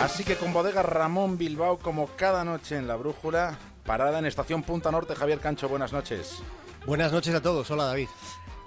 Así 0.00 0.24
que 0.24 0.36
con 0.36 0.52
bodega 0.52 0.82
Ramón 0.82 1.38
Bilbao, 1.38 1.78
como 1.78 2.08
cada 2.16 2.44
noche 2.44 2.76
en 2.76 2.86
la 2.86 2.96
brújula, 2.96 3.58
parada 3.84 4.18
en 4.18 4.26
estación 4.26 4.62
Punta 4.62 4.90
Norte, 4.90 5.14
Javier 5.14 5.40
Cancho, 5.40 5.68
buenas 5.68 5.92
noches. 5.92 6.42
Buenas 6.84 7.12
noches 7.12 7.34
a 7.34 7.40
todos, 7.40 7.70
hola 7.70 7.84
David. 7.86 8.08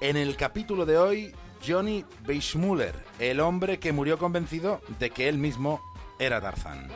En 0.01 0.17
el 0.17 0.35
capítulo 0.35 0.87
de 0.87 0.97
hoy, 0.97 1.35
Johnny 1.65 2.03
Weissmuller, 2.27 2.95
el 3.19 3.39
hombre 3.41 3.79
que 3.79 3.91
murió 3.91 4.17
convencido 4.17 4.81
de 4.97 5.11
que 5.11 5.29
él 5.29 5.37
mismo 5.37 5.81
era 6.17 6.41
Tarzán. 6.41 6.89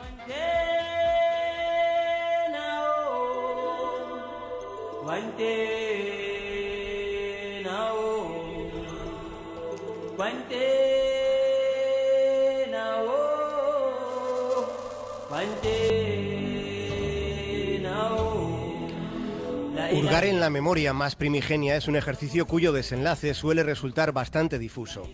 Hurgar 19.92 20.24
en 20.24 20.40
la 20.40 20.50
memoria 20.50 20.92
más 20.92 21.14
primigenia 21.14 21.76
es 21.76 21.86
un 21.86 21.94
ejercicio 21.94 22.46
cuyo 22.46 22.72
desenlace 22.72 23.32
suele 23.32 23.62
resultar 23.62 24.12
bastante 24.12 24.58
difuso. 24.58 25.08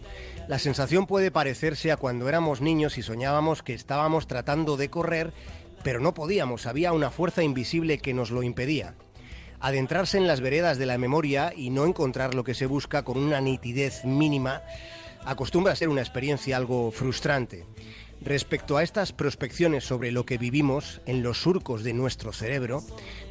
La 0.49 0.59
sensación 0.59 1.07
puede 1.07 1.31
parecerse 1.31 1.93
a 1.93 1.97
cuando 1.97 2.29
éramos 2.29 2.61
niños 2.61 2.97
y 2.97 3.03
soñábamos 3.03 3.63
que 3.63 3.75
estábamos 3.75 4.27
tratando 4.27 4.77
de 4.79 4.89
correr, 4.89 5.33
pero 5.83 6.01
no 6.01 6.15
podíamos, 6.15 6.67
había 6.67 6.93
una 6.93 7.11
fuerza 7.11 7.43
invisible 7.43 7.99
que 7.99 8.15
nos 8.15 8.31
lo 8.31 8.43
impedía. 8.43 8.95
Adentrarse 9.61 10.17
en 10.17 10.27
las 10.27 10.41
veredas 10.41 10.79
de 10.79 10.87
la 10.87 10.97
memoria 10.97 11.53
y 11.55 11.69
no 11.69 11.85
encontrar 11.85 12.35
lo 12.35 12.45
que 12.45 12.55
se 12.55 12.67
busca 12.67 13.03
con 13.03 13.19
una 13.19 13.41
nitidez 13.41 14.05
mínima 14.05 14.63
acostumbra 15.25 15.75
a 15.75 15.77
ser 15.77 15.91
una 15.91 16.01
experiencia 16.01 16.57
algo 16.57 16.91
frustrante. 16.91 17.67
Respecto 18.23 18.77
a 18.77 18.83
estas 18.83 19.13
prospecciones 19.13 19.85
sobre 19.85 20.13
lo 20.13 20.27
que 20.27 20.37
vivimos 20.37 21.01
en 21.07 21.23
los 21.23 21.41
surcos 21.41 21.83
de 21.83 21.95
nuestro 21.95 22.33
cerebro, 22.33 22.83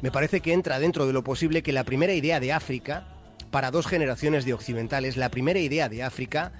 me 0.02 0.10
parece 0.10 0.40
que 0.40 0.52
entra 0.52 0.80
dentro 0.80 1.06
de 1.06 1.12
lo 1.12 1.22
posible 1.22 1.62
que 1.62 1.72
la 1.72 1.84
primera 1.84 2.12
idea 2.12 2.40
de 2.40 2.52
África, 2.52 3.06
para 3.52 3.70
dos 3.70 3.86
generaciones 3.86 4.44
de 4.44 4.52
occidentales, 4.52 5.16
la 5.16 5.30
primera 5.30 5.60
idea 5.60 5.88
de 5.88 6.02
África 6.02 6.52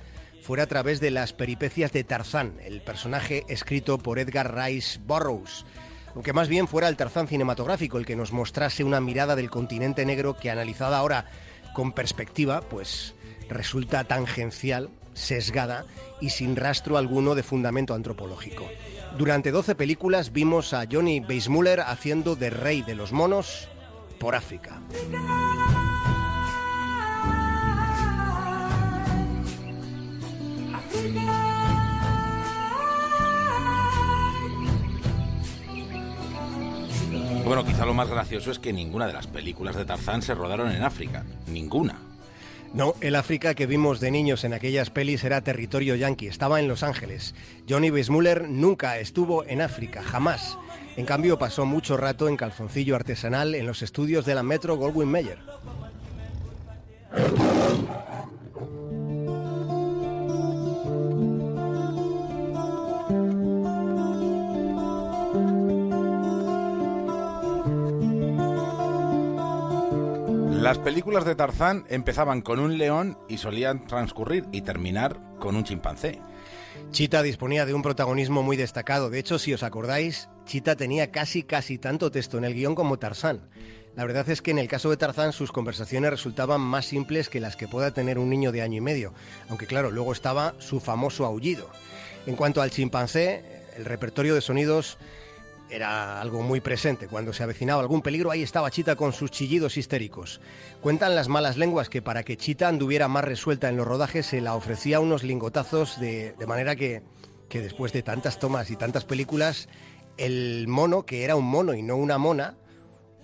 fuera 0.42 0.62
a 0.62 0.68
través 0.68 1.00
de 1.00 1.10
las 1.10 1.32
peripecias 1.32 1.92
de 1.92 2.04
Tarzán, 2.04 2.54
el 2.64 2.80
personaje 2.82 3.44
escrito 3.48 3.98
por 3.98 4.20
Edgar 4.20 4.54
Rice 4.56 5.00
Burroughs, 5.04 5.66
aunque 6.14 6.32
más 6.32 6.48
bien 6.48 6.68
fuera 6.68 6.88
el 6.88 6.96
Tarzán 6.96 7.28
cinematográfico 7.28 7.98
el 7.98 8.06
que 8.06 8.16
nos 8.16 8.32
mostrase 8.32 8.84
una 8.84 9.00
mirada 9.00 9.36
del 9.36 9.50
continente 9.50 10.06
negro 10.06 10.36
que 10.36 10.50
analizada 10.50 10.98
ahora 10.98 11.26
con 11.74 11.92
perspectiva, 11.92 12.60
pues 12.62 13.14
resulta 13.48 14.04
tangencial 14.04 14.90
sesgada 15.14 15.84
y 16.20 16.30
sin 16.30 16.56
rastro 16.56 16.96
alguno 16.96 17.34
de 17.34 17.42
fundamento 17.42 17.94
antropológico. 17.94 18.68
Durante 19.16 19.50
12 19.50 19.74
películas 19.74 20.32
vimos 20.32 20.72
a 20.72 20.86
Johnny 20.90 21.20
Weissmuller 21.20 21.80
haciendo 21.80 22.36
de 22.36 22.50
rey 22.50 22.82
de 22.82 22.94
los 22.94 23.12
monos 23.12 23.68
por 24.18 24.34
África. 24.34 24.80
Bueno, 37.44 37.64
quizá 37.64 37.84
lo 37.84 37.94
más 37.94 38.08
gracioso 38.08 38.52
es 38.52 38.60
que 38.60 38.72
ninguna 38.72 39.08
de 39.08 39.12
las 39.12 39.26
películas 39.26 39.74
de 39.74 39.84
Tarzán 39.84 40.22
se 40.22 40.36
rodaron 40.36 40.70
en 40.70 40.84
África. 40.84 41.24
Ninguna. 41.48 41.99
No, 42.72 42.94
el 43.00 43.16
África 43.16 43.54
que 43.54 43.66
vimos 43.66 43.98
de 43.98 44.12
niños 44.12 44.44
en 44.44 44.52
aquellas 44.52 44.90
pelis 44.90 45.24
era 45.24 45.40
territorio 45.40 45.96
yanqui, 45.96 46.28
estaba 46.28 46.60
en 46.60 46.68
Los 46.68 46.84
Ángeles. 46.84 47.34
Johnny 47.68 47.90
Weissmuller 47.90 48.48
nunca 48.48 48.98
estuvo 48.98 49.44
en 49.44 49.60
África, 49.60 50.02
jamás. 50.02 50.56
En 50.96 51.04
cambio, 51.04 51.36
pasó 51.36 51.66
mucho 51.66 51.96
rato 51.96 52.28
en 52.28 52.36
calzoncillo 52.36 52.94
artesanal 52.94 53.56
en 53.56 53.66
los 53.66 53.82
estudios 53.82 54.24
de 54.24 54.36
la 54.36 54.44
Metro 54.44 54.76
Goldwyn 54.76 55.10
Mayer. 55.10 55.38
Las 70.70 70.78
películas 70.78 71.24
de 71.24 71.34
Tarzán 71.34 71.84
empezaban 71.88 72.42
con 72.42 72.60
un 72.60 72.78
león 72.78 73.18
y 73.28 73.38
solían 73.38 73.88
transcurrir 73.88 74.44
y 74.52 74.62
terminar 74.62 75.18
con 75.40 75.56
un 75.56 75.64
chimpancé. 75.64 76.20
Chita 76.92 77.24
disponía 77.24 77.66
de 77.66 77.74
un 77.74 77.82
protagonismo 77.82 78.44
muy 78.44 78.56
destacado. 78.56 79.10
De 79.10 79.18
hecho, 79.18 79.40
si 79.40 79.52
os 79.52 79.64
acordáis, 79.64 80.28
Chita 80.44 80.76
tenía 80.76 81.10
casi 81.10 81.42
casi 81.42 81.76
tanto 81.76 82.12
texto 82.12 82.38
en 82.38 82.44
el 82.44 82.54
guion 82.54 82.76
como 82.76 83.00
Tarzán. 83.00 83.50
La 83.96 84.04
verdad 84.04 84.30
es 84.30 84.42
que 84.42 84.52
en 84.52 84.60
el 84.60 84.68
caso 84.68 84.90
de 84.90 84.96
Tarzán 84.96 85.32
sus 85.32 85.50
conversaciones 85.50 86.12
resultaban 86.12 86.60
más 86.60 86.86
simples 86.86 87.28
que 87.28 87.40
las 87.40 87.56
que 87.56 87.66
pueda 87.66 87.92
tener 87.92 88.16
un 88.20 88.30
niño 88.30 88.52
de 88.52 88.62
año 88.62 88.76
y 88.76 88.80
medio, 88.80 89.12
aunque 89.48 89.66
claro, 89.66 89.90
luego 89.90 90.12
estaba 90.12 90.54
su 90.58 90.78
famoso 90.78 91.26
aullido. 91.26 91.68
En 92.26 92.36
cuanto 92.36 92.62
al 92.62 92.70
chimpancé, 92.70 93.42
el 93.76 93.86
repertorio 93.86 94.36
de 94.36 94.40
sonidos 94.40 94.98
era 95.70 96.20
algo 96.20 96.42
muy 96.42 96.60
presente. 96.60 97.08
Cuando 97.08 97.32
se 97.32 97.42
avecinaba 97.42 97.80
algún 97.80 98.02
peligro, 98.02 98.30
ahí 98.30 98.42
estaba 98.42 98.70
Chita 98.70 98.96
con 98.96 99.12
sus 99.12 99.30
chillidos 99.30 99.76
histéricos. 99.76 100.40
Cuentan 100.80 101.14
las 101.14 101.28
malas 101.28 101.56
lenguas 101.56 101.88
que 101.88 102.02
para 102.02 102.22
que 102.22 102.36
Chita 102.36 102.68
anduviera 102.68 103.08
más 103.08 103.24
resuelta 103.24 103.68
en 103.68 103.76
los 103.76 103.86
rodajes 103.86 104.26
se 104.26 104.40
la 104.40 104.54
ofrecía 104.54 105.00
unos 105.00 105.22
lingotazos 105.22 105.98
de, 106.00 106.34
de 106.38 106.46
manera 106.46 106.76
que, 106.76 107.02
que 107.48 107.60
después 107.60 107.92
de 107.92 108.02
tantas 108.02 108.38
tomas 108.38 108.70
y 108.70 108.76
tantas 108.76 109.04
películas, 109.04 109.68
el 110.16 110.66
mono, 110.68 111.04
que 111.04 111.24
era 111.24 111.36
un 111.36 111.46
mono 111.46 111.74
y 111.74 111.82
no 111.82 111.96
una 111.96 112.18
mona, 112.18 112.56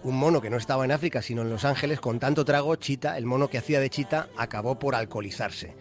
un 0.02 0.16
mono 0.16 0.40
que 0.40 0.50
no 0.50 0.56
estaba 0.56 0.84
en 0.84 0.92
África 0.92 1.22
sino 1.22 1.42
en 1.42 1.50
Los 1.50 1.64
Ángeles, 1.64 2.00
con 2.00 2.18
tanto 2.18 2.44
trago, 2.44 2.76
Chita, 2.76 3.16
el 3.18 3.26
mono 3.26 3.48
que 3.48 3.58
hacía 3.58 3.80
de 3.80 3.90
Chita, 3.90 4.28
acabó 4.36 4.78
por 4.78 4.94
alcoholizarse. 4.94 5.74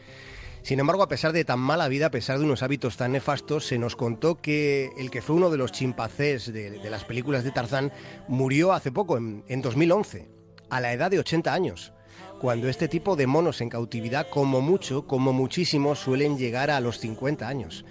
Sin 0.66 0.80
embargo, 0.80 1.04
a 1.04 1.08
pesar 1.08 1.32
de 1.32 1.46
tan 1.46 1.60
mala 1.60 1.88
vida, 1.88 2.08
a 2.08 2.10
pesar 2.10 2.40
de 2.40 2.44
unos 2.44 2.64
hábitos 2.64 2.98
tan 2.98 3.12
nefastos, 3.12 3.68
se 3.68 3.78
nos 3.78 3.96
contó 3.96 4.42
que 4.42 4.90
el 4.98 5.12
que 5.12 5.22
fue 5.22 5.36
uno 5.36 5.52
de 5.52 5.58
los 5.58 5.72
chimpancés 5.72 6.52
de, 6.52 6.80
las 6.90 7.06
películas 7.06 7.44
de 7.44 7.52
Tarzán 7.52 7.94
murió 8.28 8.74
hace 8.74 8.92
poco, 8.92 9.16
en, 9.16 9.44
en 9.48 9.62
2011, 9.62 10.28
a 10.72 10.82
la 10.82 10.92
edad 10.92 11.12
de 11.12 11.20
80 11.20 11.54
años 11.54 11.94
cuando 12.42 12.68
este 12.68 12.88
tipo 12.88 13.16
de 13.16 13.28
monos 13.28 13.62
en 13.62 13.70
cautividad, 13.70 14.28
como 14.28 14.60
mucho, 14.60 15.06
como 15.06 15.34
muchísimo, 15.34 15.94
suelen 15.94 16.36
llegar 16.36 16.72
a 16.72 16.80
los 16.80 16.98
50 17.00 17.48
años. 17.48 17.86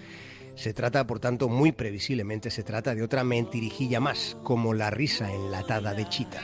Se 0.56 0.74
trata, 0.74 1.06
por 1.06 1.20
tanto, 1.20 1.48
muy 1.48 1.70
previsiblemente, 1.70 2.50
se 2.50 2.64
trata 2.64 2.96
de 2.96 3.04
otra 3.04 3.22
mentirijilla 3.22 4.00
más, 4.00 4.36
como 4.42 4.74
la 4.74 4.90
risa 4.90 5.32
enlatada 5.32 5.94
de 5.94 6.08
Chita. 6.08 6.42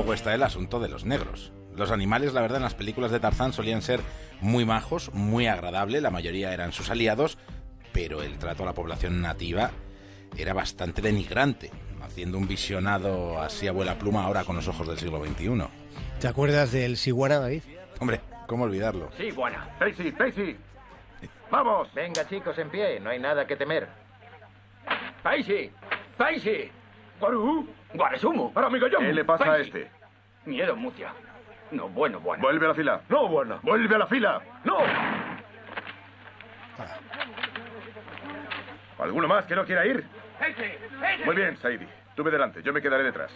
Luego 0.00 0.14
está 0.14 0.34
el 0.34 0.42
asunto 0.42 0.80
de 0.80 0.88
los 0.88 1.04
negros. 1.04 1.52
Los 1.76 1.90
animales, 1.90 2.32
la 2.32 2.40
verdad, 2.40 2.56
en 2.56 2.62
las 2.62 2.74
películas 2.74 3.10
de 3.10 3.20
Tarzán 3.20 3.52
solían 3.52 3.82
ser 3.82 4.00
muy 4.40 4.64
majos, 4.64 5.12
muy 5.12 5.46
agradables, 5.46 6.00
la 6.00 6.08
mayoría 6.08 6.54
eran 6.54 6.72
sus 6.72 6.88
aliados, 6.88 7.36
pero 7.92 8.22
el 8.22 8.38
trato 8.38 8.62
a 8.62 8.66
la 8.66 8.72
población 8.72 9.20
nativa 9.20 9.72
era 10.38 10.54
bastante 10.54 11.02
denigrante, 11.02 11.70
haciendo 12.00 12.38
un 12.38 12.48
visionado 12.48 13.42
así 13.42 13.68
a 13.68 13.72
vuela 13.72 13.98
pluma 13.98 14.24
ahora 14.24 14.44
con 14.44 14.56
los 14.56 14.68
ojos 14.68 14.88
del 14.88 14.96
siglo 14.96 15.22
XXI. 15.22 15.64
¿Te 16.18 16.28
acuerdas 16.28 16.72
del 16.72 16.96
Siguana, 16.96 17.38
David? 17.38 17.64
Hombre, 17.98 18.22
¿cómo 18.46 18.64
olvidarlo? 18.64 19.10
Sí, 19.18 19.30
buena. 19.32 19.68
Stacy, 19.80 20.08
Stacy. 20.08 20.56
Vamos. 21.50 21.92
Venga, 21.92 22.26
chicos, 22.26 22.56
en 22.56 22.70
pie. 22.70 23.00
No 23.00 23.10
hay 23.10 23.18
nada 23.18 23.46
que 23.46 23.54
temer. 23.54 23.86
¡Paisi! 25.22 25.70
¡Paisi! 26.16 26.70
Guarú. 27.20 27.68
¡Guaresumo! 27.94 28.52
John. 28.54 29.04
¿Qué 29.04 29.12
le 29.12 29.24
pasa 29.24 29.52
a 29.52 29.58
este? 29.58 29.90
Miedo, 30.46 30.74
mutia. 30.74 31.12
No, 31.70 31.88
bueno, 31.88 32.18
bueno. 32.20 32.42
Vuelve 32.42 32.64
a 32.64 32.68
la 32.70 32.74
fila. 32.74 33.00
No, 33.08 33.28
bueno. 33.28 33.60
Vuelve 33.62 33.94
a 33.94 33.98
la 33.98 34.06
fila. 34.06 34.40
¡No! 34.64 34.78
¿Alguno 38.98 39.28
más 39.28 39.46
que 39.46 39.54
no 39.54 39.64
quiera 39.64 39.86
ir? 39.86 40.04
¡Ese! 40.40 40.78
¡Ese! 41.14 41.24
Muy 41.24 41.36
bien, 41.36 41.56
Saidi. 41.58 41.86
Tú 42.14 42.24
ve 42.24 42.30
delante, 42.30 42.62
yo 42.62 42.72
me 42.72 42.82
quedaré 42.82 43.04
detrás. 43.04 43.30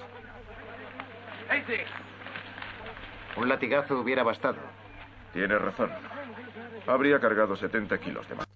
¡Ese! 1.51 1.85
Un 3.37 3.49
latigazo 3.49 3.99
hubiera 4.01 4.23
bastado. 4.23 4.59
Tienes 5.33 5.61
razón. 5.61 5.91
Habría 6.87 7.19
cargado 7.19 7.57
70 7.57 7.99
kilos 7.99 8.29
de 8.29 8.35
más. 8.35 8.54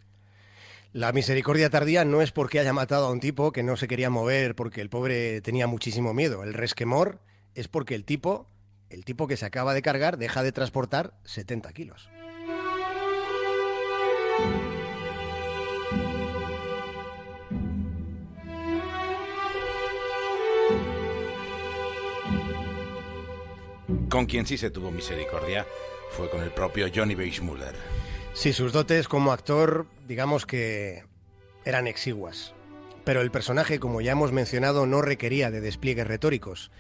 La 0.94 1.12
misericordia 1.12 1.68
tardía 1.68 2.06
no 2.06 2.22
es 2.22 2.32
porque 2.32 2.60
haya 2.60 2.72
matado 2.72 3.06
a 3.06 3.10
un 3.12 3.20
tipo 3.20 3.52
que 3.52 3.62
no 3.62 3.76
se 3.76 3.88
quería 3.88 4.08
mover 4.08 4.54
porque 4.54 4.80
el 4.80 4.88
pobre 4.88 5.42
tenía 5.42 5.66
muchísimo 5.66 6.14
miedo. 6.14 6.42
El 6.42 6.54
resquemor 6.54 7.20
es 7.54 7.68
porque 7.68 7.94
el 7.94 8.06
tipo, 8.06 8.48
el 8.88 9.04
tipo 9.04 9.26
que 9.26 9.36
se 9.36 9.44
acaba 9.44 9.74
de 9.74 9.82
cargar, 9.82 10.16
deja 10.16 10.42
de 10.42 10.50
transportar 10.50 11.12
70 11.24 11.72
kilos. 11.74 12.08
Con 24.08 24.24
quien 24.24 24.46
sí 24.46 24.56
se 24.56 24.70
tuvo 24.70 24.90
misericordia 24.90 25.66
fue 26.12 26.30
con 26.30 26.42
el 26.42 26.50
propio 26.50 26.86
Johnny 26.92 27.14
Weissmuller. 27.14 27.74
Sí, 28.38 28.52
sus 28.52 28.72
dotes 28.72 29.08
como 29.08 29.32
actor, 29.32 29.86
digamos 30.06 30.46
que 30.46 31.02
eran 31.64 31.88
exiguas. 31.88 32.54
Pero 33.02 33.20
el 33.20 33.32
personaje, 33.32 33.80
como 33.80 34.00
ya 34.00 34.12
hemos 34.12 34.30
mencionado, 34.30 34.86
no 34.86 35.02
requería 35.02 35.50
de 35.50 35.60
despliegues 35.60 36.06
retóricos. 36.06 36.70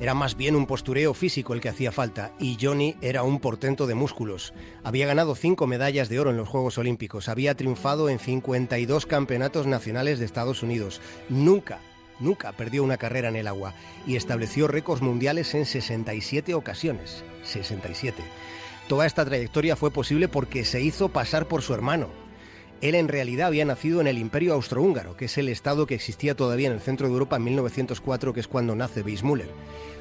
Era 0.00 0.12
más 0.12 0.36
bien 0.36 0.54
un 0.54 0.66
postureo 0.66 1.14
físico 1.14 1.54
el 1.54 1.62
que 1.62 1.70
hacía 1.70 1.92
falta, 1.92 2.32
y 2.38 2.58
Johnny 2.60 2.94
era 3.00 3.22
un 3.22 3.40
portento 3.40 3.86
de 3.86 3.94
músculos. 3.94 4.52
Había 4.84 5.06
ganado 5.06 5.34
cinco 5.34 5.66
medallas 5.66 6.10
de 6.10 6.20
oro 6.20 6.28
en 6.28 6.36
los 6.36 6.46
Juegos 6.46 6.76
Olímpicos, 6.76 7.30
había 7.30 7.54
triunfado 7.54 8.10
en 8.10 8.18
52 8.18 9.06
campeonatos 9.06 9.66
nacionales 9.66 10.18
de 10.18 10.26
Estados 10.26 10.62
Unidos. 10.62 11.00
Nunca, 11.30 11.78
nunca 12.20 12.52
perdió 12.52 12.84
una 12.84 12.98
carrera 12.98 13.30
en 13.30 13.36
el 13.36 13.48
agua, 13.48 13.72
y 14.06 14.16
estableció 14.16 14.68
récords 14.68 15.00
mundiales 15.00 15.54
en 15.54 15.64
67 15.64 16.52
ocasiones. 16.52 17.24
67. 17.44 18.22
Toda 18.88 19.04
esta 19.04 19.24
trayectoria 19.24 19.76
fue 19.76 19.90
posible 19.90 20.28
porque 20.28 20.64
se 20.64 20.80
hizo 20.80 21.10
pasar 21.10 21.46
por 21.46 21.60
su 21.60 21.74
hermano. 21.74 22.08
Él 22.80 22.94
en 22.94 23.08
realidad 23.08 23.48
había 23.48 23.66
nacido 23.66 24.00
en 24.00 24.06
el 24.06 24.16
Imperio 24.16 24.54
Austrohúngaro, 24.54 25.14
que 25.14 25.26
es 25.26 25.36
el 25.36 25.50
estado 25.50 25.86
que 25.86 25.94
existía 25.94 26.34
todavía 26.34 26.68
en 26.68 26.74
el 26.74 26.80
centro 26.80 27.06
de 27.06 27.12
Europa 27.12 27.36
en 27.36 27.44
1904, 27.44 28.32
que 28.32 28.40
es 28.40 28.48
cuando 28.48 28.74
nace 28.74 29.02
Weissmuller. 29.02 29.50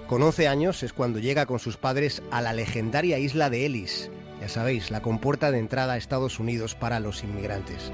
Con 0.08 0.24
11 0.24 0.48
años 0.48 0.84
es 0.84 0.94
cuando 0.94 1.20
llega 1.20 1.46
con 1.46 1.60
sus 1.60 1.76
padres 1.76 2.24
a 2.32 2.42
la 2.42 2.54
legendaria 2.54 3.20
isla 3.20 3.50
de 3.50 3.66
Ellis, 3.66 4.10
ya 4.40 4.48
sabéis, 4.48 4.92
la 4.92 5.02
compuerta 5.02 5.52
de 5.52 5.60
entrada 5.60 5.94
a 5.94 5.98
Estados 5.98 6.40
Unidos 6.40 6.76
para 6.76 7.00
los 7.02 7.24
inmigrantes. 7.24 7.92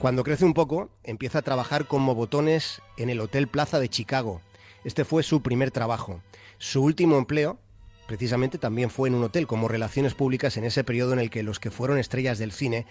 Cuando 0.00 0.24
crece 0.24 0.44
un 0.44 0.52
poco, 0.52 0.90
empieza 1.04 1.38
a 1.38 1.42
trabajar 1.42 1.86
como 1.86 2.14
botones 2.14 2.82
en 2.98 3.08
el 3.08 3.20
Hotel 3.20 3.48
Plaza 3.48 3.78
de 3.78 3.88
Chicago. 3.88 4.42
Este 4.84 5.04
fue 5.04 5.22
su 5.22 5.42
primer 5.42 5.70
trabajo. 5.70 6.20
Su 6.58 6.82
último 6.82 7.16
empleo, 7.16 7.58
precisamente 8.06 8.58
también 8.58 8.90
fue 8.90 9.08
en 9.08 9.14
un 9.14 9.24
hotel 9.24 9.46
como 9.46 9.68
relaciones 9.68 10.14
públicas 10.14 10.56
en 10.56 10.64
ese 10.64 10.84
periodo 10.84 11.12
en 11.12 11.18
el 11.18 11.30
que 11.30 11.42
los 11.42 11.58
que 11.58 11.70
fueron 11.70 11.98
estrellas 11.98 12.38
del 12.38 12.52
cine 12.52 12.86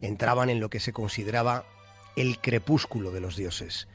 entraban 0.00 0.50
en 0.50 0.60
lo 0.60 0.70
que 0.70 0.80
se 0.80 0.92
consideraba 0.92 1.64
el 2.16 2.38
crepúsculo 2.38 3.10
de 3.10 3.20
los 3.20 3.36
dioses. 3.36 3.88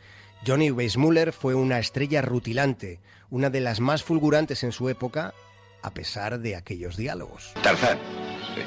Johnny 0.45 0.71
Weissmuller 0.71 1.33
fue 1.33 1.55
una 1.55 1.79
estrella 1.79 2.21
rutilante, 2.21 2.99
una 3.29 3.49
de 3.49 3.61
las 3.61 3.79
más 3.79 4.03
fulgurantes 4.03 4.63
en 4.63 4.71
su 4.71 4.89
época, 4.89 5.33
a 5.81 5.91
pesar 5.91 6.39
de 6.39 6.55
aquellos 6.55 6.97
diálogos. 6.97 7.53
Tarzán, 7.61 7.97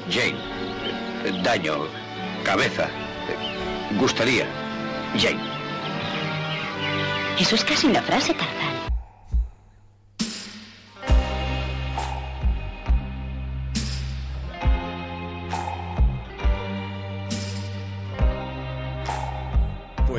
Jane, 0.09 1.43
daño, 1.43 1.87
cabeza, 2.43 2.89
gustaría, 3.99 4.47
Jane. 5.17 5.41
Eso 7.39 7.55
es 7.55 7.63
casi 7.63 7.87
una 7.87 8.01
frase, 8.01 8.33
Tarzán. 8.33 8.78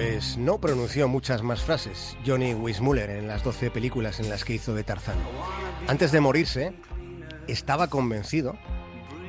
Pues 0.00 0.38
no 0.38 0.58
pronunció 0.58 1.08
muchas 1.08 1.42
más 1.42 1.60
frases 1.60 2.16
Johnny 2.24 2.54
Weissmuller 2.54 3.10
en 3.10 3.28
las 3.28 3.44
12 3.44 3.70
películas 3.70 4.18
en 4.18 4.30
las 4.30 4.46
que 4.46 4.54
hizo 4.54 4.74
de 4.74 4.82
Tarzán. 4.82 5.18
Antes 5.88 6.10
de 6.10 6.20
morirse, 6.20 6.72
estaba 7.48 7.88
convencido 7.88 8.56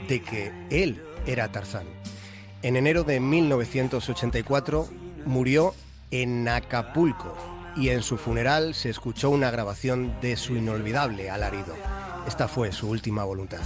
de 0.07 0.21
que 0.21 0.53
él 0.69 1.03
era 1.25 1.51
Tarzán. 1.51 1.87
En 2.61 2.77
enero 2.77 3.03
de 3.03 3.19
1984 3.19 4.87
murió 5.25 5.75
en 6.09 6.47
Acapulco 6.47 7.35
y 7.75 7.89
en 7.89 8.01
su 8.01 8.15
funeral 8.15 8.73
se 8.73 8.91
escuchó 8.91 9.29
una 9.29 9.51
grabación 9.51 10.15
de 10.21 10.37
su 10.37 10.55
inolvidable 10.55 11.29
alarido. 11.29 11.75
Esta 12.25 12.47
fue 12.47 12.71
su 12.71 12.87
última 12.87 13.25
voluntad. 13.25 13.59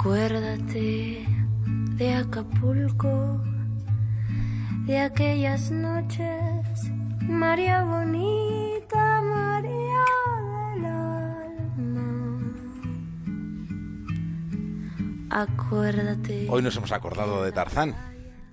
Acuérdate 0.00 1.26
de 1.98 2.14
Acapulco, 2.14 3.38
de 4.86 4.98
aquellas 4.98 5.70
noches, 5.70 6.90
María 7.28 7.84
bonita, 7.84 9.20
María 9.20 10.04
del 10.74 10.84
alma. 10.86 12.40
Acuérdate. 15.28 16.46
Hoy 16.48 16.62
nos 16.62 16.74
hemos 16.78 16.92
acordado 16.92 17.44
de 17.44 17.52
Tarzán 17.52 17.94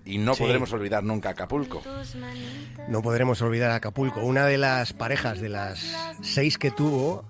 y 0.03 0.17
no 0.17 0.33
Sí. 0.35 0.43
podremos 0.43 0.73
olvidar 0.73 1.05
nunca 1.05 1.29
Acapulco. 1.29 1.81
No 2.89 3.01
podremos 3.01 3.41
olvidar 3.41 3.71
Acapulco. 3.71 4.19
Una 4.19 4.45
de 4.47 4.57
las 4.57 4.91
parejas 4.91 5.39
de 5.39 5.47
las 5.47 5.79
seis 6.21 6.57
que 6.57 6.71
tuvo, 6.71 7.23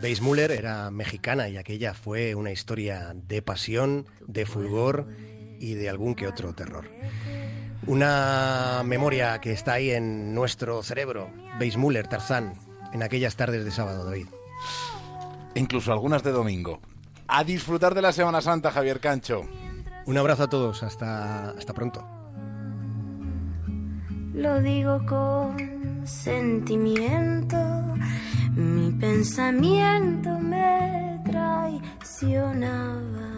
eh, 0.00 0.02
Weissmuller 0.02 0.50
era 0.50 0.90
mexicana 0.90 1.48
y 1.48 1.56
aquella 1.56 1.94
fue 1.94 2.34
una 2.34 2.50
historia 2.50 3.12
de 3.14 3.42
pasión, 3.42 4.06
de 4.26 4.46
fulgor 4.46 5.06
y 5.58 5.74
de 5.74 5.88
algún 5.88 6.14
que 6.14 6.26
otro 6.26 6.54
terror. 6.54 6.86
Una 7.86 8.82
memoria 8.84 9.40
que 9.40 9.52
está 9.52 9.74
ahí 9.74 9.90
en 9.90 10.34
nuestro 10.34 10.82
cerebro. 10.82 11.30
Weissmuller, 11.58 12.06
Tarzán, 12.06 12.54
en 12.92 13.02
aquellas 13.02 13.36
tardes 13.36 13.64
de 13.64 13.70
sábado, 13.70 14.04
David. 14.04 14.26
Incluso 15.54 15.92
algunas 15.92 16.22
de 16.22 16.32
domingo. 16.32 16.80
A 17.26 17.44
disfrutar 17.44 17.94
de 17.94 18.02
la 18.02 18.12
Semana 18.12 18.40
Santa, 18.40 18.70
Javier 18.70 19.00
Cancho. 19.00 19.48
Un 20.06 20.18
abrazo 20.18 20.44
a 20.44 20.48
todos. 20.48 20.82
Hasta, 20.82 21.50
hasta 21.50 21.72
pronto. 21.72 22.06
Lo 24.34 24.60
digo 24.60 25.04
con 25.06 26.06
sentimiento, 26.06 27.56
mi 27.56 27.59
pensamiento 29.00 30.38
me 30.38 31.18
traicionaba. 31.24 33.29